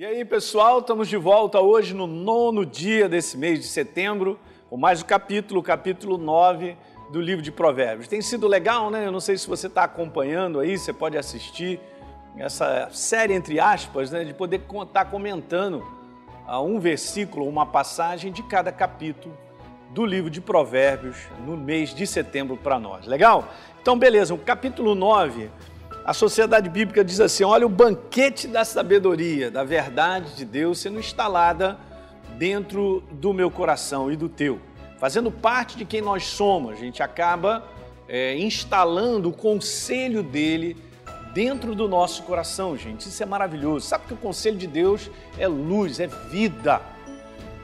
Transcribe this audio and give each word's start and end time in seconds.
E 0.00 0.04
aí, 0.06 0.24
pessoal, 0.24 0.78
estamos 0.78 1.08
de 1.08 1.18
volta 1.18 1.60
hoje 1.60 1.92
no 1.92 2.06
nono 2.06 2.64
dia 2.64 3.06
desse 3.06 3.36
mês 3.36 3.60
de 3.60 3.66
setembro, 3.66 4.40
com 4.70 4.78
mais 4.78 5.02
um 5.02 5.04
capítulo, 5.04 5.62
capítulo 5.62 6.16
9 6.16 6.74
do 7.12 7.20
livro 7.20 7.42
de 7.42 7.52
Provérbios. 7.52 8.08
Tem 8.08 8.22
sido 8.22 8.48
legal, 8.48 8.90
né? 8.90 9.06
Eu 9.06 9.12
não 9.12 9.20
sei 9.20 9.36
se 9.36 9.46
você 9.46 9.66
está 9.66 9.84
acompanhando 9.84 10.58
aí, 10.58 10.78
você 10.78 10.90
pode 10.90 11.18
assistir 11.18 11.78
essa 12.34 12.88
série, 12.90 13.34
entre 13.34 13.60
aspas, 13.60 14.10
né? 14.10 14.24
De 14.24 14.32
poder 14.32 14.62
estar 14.62 14.86
tá 14.86 15.04
comentando 15.04 15.86
uh, 16.48 16.62
um 16.62 16.80
versículo, 16.80 17.46
uma 17.46 17.66
passagem 17.66 18.32
de 18.32 18.42
cada 18.42 18.72
capítulo 18.72 19.36
do 19.90 20.06
livro 20.06 20.30
de 20.30 20.40
Provérbios 20.40 21.28
no 21.44 21.58
mês 21.58 21.94
de 21.94 22.06
setembro 22.06 22.56
para 22.56 22.78
nós. 22.78 23.06
Legal? 23.06 23.50
Então, 23.82 23.98
beleza, 23.98 24.32
o 24.32 24.38
capítulo 24.38 24.94
9 24.94 25.50
a 26.04 26.14
sociedade 26.14 26.68
bíblica 26.68 27.04
diz 27.04 27.20
assim: 27.20 27.44
olha, 27.44 27.66
o 27.66 27.68
banquete 27.68 28.48
da 28.48 28.64
sabedoria, 28.64 29.50
da 29.50 29.62
verdade 29.62 30.34
de 30.34 30.44
Deus 30.44 30.78
sendo 30.78 30.98
instalada 30.98 31.78
dentro 32.38 33.02
do 33.12 33.32
meu 33.32 33.50
coração 33.50 34.10
e 34.10 34.16
do 34.16 34.28
teu, 34.28 34.60
fazendo 34.98 35.30
parte 35.30 35.76
de 35.76 35.84
quem 35.84 36.00
nós 36.00 36.24
somos. 36.24 36.72
A 36.72 36.76
gente 36.76 37.02
acaba 37.02 37.64
é, 38.08 38.36
instalando 38.38 39.28
o 39.28 39.32
conselho 39.32 40.22
dele 40.22 40.76
dentro 41.34 41.74
do 41.74 41.86
nosso 41.86 42.22
coração, 42.22 42.76
gente. 42.76 43.08
Isso 43.08 43.22
é 43.22 43.26
maravilhoso. 43.26 43.86
Sabe 43.86 44.06
que 44.06 44.14
o 44.14 44.16
conselho 44.16 44.56
de 44.56 44.66
Deus 44.66 45.10
é 45.38 45.46
luz, 45.46 46.00
é 46.00 46.06
vida. 46.06 46.80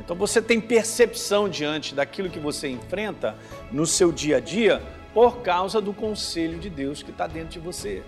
Então 0.00 0.16
você 0.16 0.42
tem 0.42 0.60
percepção 0.60 1.48
diante 1.48 1.94
daquilo 1.94 2.28
que 2.28 2.38
você 2.38 2.68
enfrenta 2.68 3.36
no 3.70 3.86
seu 3.86 4.10
dia 4.10 4.36
a 4.38 4.40
dia 4.40 4.82
por 5.14 5.38
causa 5.38 5.80
do 5.80 5.94
conselho 5.94 6.58
de 6.58 6.68
Deus 6.68 7.02
que 7.02 7.10
está 7.10 7.26
dentro 7.26 7.50
de 7.50 7.58
você 7.60 8.02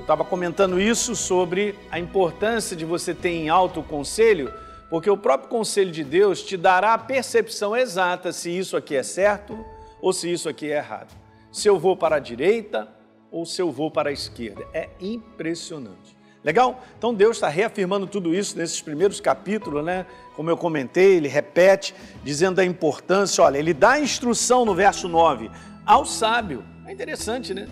estava 0.00 0.24
comentando 0.24 0.80
isso 0.80 1.14
sobre 1.14 1.74
a 1.90 1.98
importância 1.98 2.76
de 2.76 2.84
você 2.84 3.14
ter 3.14 3.30
em 3.30 3.48
alto 3.48 3.80
o 3.80 3.84
conselho, 3.84 4.52
porque 4.90 5.10
o 5.10 5.16
próprio 5.16 5.50
conselho 5.50 5.90
de 5.90 6.02
Deus 6.02 6.42
te 6.42 6.56
dará 6.56 6.94
a 6.94 6.98
percepção 6.98 7.76
exata 7.76 8.32
se 8.32 8.50
isso 8.50 8.76
aqui 8.76 8.96
é 8.96 9.02
certo 9.02 9.64
ou 10.00 10.12
se 10.12 10.32
isso 10.32 10.48
aqui 10.48 10.70
é 10.70 10.76
errado. 10.76 11.14
Se 11.52 11.68
eu 11.68 11.78
vou 11.78 11.96
para 11.96 12.16
a 12.16 12.20
direita 12.20 12.88
ou 13.30 13.44
se 13.44 13.60
eu 13.60 13.70
vou 13.70 13.90
para 13.90 14.10
a 14.10 14.12
esquerda. 14.12 14.64
É 14.72 14.88
impressionante. 15.00 16.16
Legal? 16.42 16.82
Então 16.96 17.12
Deus 17.12 17.36
está 17.36 17.48
reafirmando 17.48 18.06
tudo 18.06 18.34
isso 18.34 18.56
nesses 18.56 18.80
primeiros 18.80 19.20
capítulos, 19.20 19.84
né? 19.84 20.06
Como 20.36 20.48
eu 20.48 20.56
comentei, 20.56 21.16
ele 21.16 21.28
repete, 21.28 21.94
dizendo 22.22 22.60
a 22.60 22.64
importância, 22.64 23.42
olha, 23.42 23.58
ele 23.58 23.74
dá 23.74 24.00
instrução 24.00 24.64
no 24.64 24.74
verso 24.74 25.08
9 25.08 25.50
ao 25.84 26.06
sábio. 26.06 26.64
É 26.86 26.92
interessante, 26.92 27.52
né? 27.52 27.68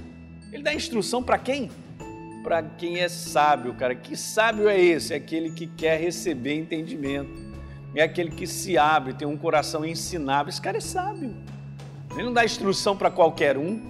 Ele 0.53 0.62
dá 0.62 0.75
instrução 0.75 1.23
para 1.23 1.39
quem? 1.39 1.70
Para 2.47 2.62
quem 2.62 3.00
é 3.00 3.08
sábio, 3.08 3.75
cara. 3.75 3.92
Que 3.92 4.16
sábio 4.16 4.69
é 4.69 4.80
esse? 4.80 5.12
É 5.12 5.16
aquele 5.16 5.50
que 5.50 5.66
quer 5.66 6.00
receber 6.00 6.55
entendimento. 6.55 7.44
É 7.92 8.05
aquele 8.05 8.30
que 8.30 8.47
se 8.47 8.78
abre, 8.78 9.14
tem 9.14 9.27
um 9.27 9.36
coração 9.36 9.84
ensinável. 9.84 10.48
Esse 10.48 10.61
cara 10.61 10.77
é 10.77 10.80
sábio. 10.80 11.34
Ele 12.12 12.22
não 12.22 12.33
dá 12.33 12.44
instrução 12.44 12.97
para 12.97 13.11
qualquer 13.11 13.58
um, 13.58 13.83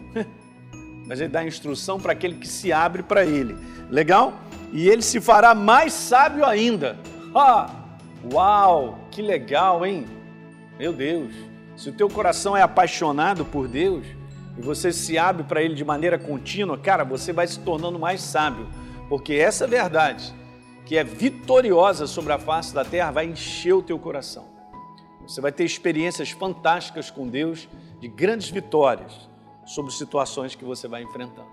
mas 1.06 1.20
ele 1.20 1.28
dá 1.28 1.44
instrução 1.44 2.00
para 2.00 2.12
aquele 2.12 2.36
que 2.36 2.48
se 2.48 2.72
abre 2.72 3.02
para 3.02 3.27
ele. 3.27 3.54
Legal? 3.90 4.32
E 4.72 4.88
ele 4.88 5.02
se 5.02 5.20
fará 5.20 5.54
mais 5.54 5.92
sábio 5.92 6.46
ainda. 6.46 6.96
Ah, 7.34 7.68
uau, 8.32 9.00
que 9.10 9.20
legal, 9.20 9.84
hein? 9.84 10.06
Meu 10.78 10.94
Deus, 10.94 11.30
se 11.77 11.90
o 11.90 11.92
teu 11.92 12.08
coração 12.08 12.56
é 12.56 12.62
apaixonado 12.62 13.44
por 13.44 13.68
Deus, 13.68 14.06
e 14.58 14.62
você 14.62 14.92
se 14.92 15.18
abre 15.18 15.44
para 15.44 15.62
ele 15.62 15.74
de 15.74 15.84
maneira 15.84 16.18
contínua, 16.18 16.78
cara, 16.78 17.04
você 17.04 17.32
vai 17.32 17.46
se 17.46 17.60
tornando 17.60 17.98
mais 17.98 18.20
sábio, 18.22 18.66
porque 19.08 19.34
essa 19.34 19.66
verdade, 19.66 20.34
que 20.84 20.96
é 20.96 21.04
vitoriosa 21.04 22.06
sobre 22.06 22.32
a 22.32 22.38
face 22.38 22.74
da 22.74 22.84
terra, 22.84 23.10
vai 23.10 23.27
encher 23.27 23.74
o 23.74 23.82
teu 23.82 23.98
coração. 23.98 24.46
Você 25.27 25.40
vai 25.40 25.50
ter 25.50 25.64
experiências 25.64 26.30
fantásticas 26.30 27.10
com 27.10 27.27
Deus, 27.27 27.68
de 28.00 28.08
grandes 28.08 28.48
vitórias 28.48 29.28
sobre 29.64 29.92
situações 29.92 30.55
que 30.55 30.64
você 30.64 30.86
vai 30.86 31.02
enfrentando. 31.02 31.48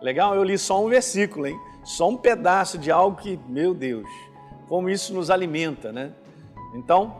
Legal? 0.00 0.34
Eu 0.34 0.42
li 0.42 0.56
só 0.56 0.82
um 0.82 0.88
versículo, 0.88 1.46
hein? 1.46 1.60
Só 1.84 2.08
um 2.08 2.16
pedaço 2.16 2.78
de 2.78 2.90
algo 2.90 3.18
que, 3.18 3.38
meu 3.46 3.74
Deus, 3.74 4.08
como 4.66 4.88
isso 4.88 5.12
nos 5.12 5.30
alimenta, 5.30 5.92
né? 5.92 6.12
Então, 6.74 7.14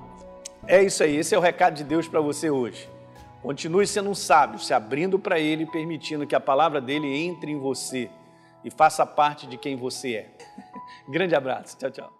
é 0.66 0.82
isso 0.82 1.02
aí. 1.02 1.16
Esse 1.16 1.34
é 1.34 1.38
o 1.38 1.40
recado 1.40 1.74
de 1.74 1.84
Deus 1.84 2.08
para 2.08 2.20
você 2.20 2.48
hoje. 2.48 2.88
Continue 3.42 3.86
sendo 3.86 4.10
um 4.10 4.14
sábio, 4.14 4.58
se 4.58 4.74
abrindo 4.74 5.18
para 5.18 5.38
Ele 5.38 5.64
e 5.64 5.70
permitindo 5.70 6.26
que 6.26 6.34
a 6.34 6.40
palavra 6.40 6.80
dele 6.80 7.08
entre 7.08 7.50
em 7.50 7.58
você 7.58 8.10
e 8.62 8.70
faça 8.70 9.06
parte 9.06 9.46
de 9.46 9.56
quem 9.56 9.76
você 9.76 10.14
é. 10.14 10.30
Grande 11.08 11.34
abraço. 11.34 11.76
Tchau, 11.78 11.90
tchau. 11.90 12.19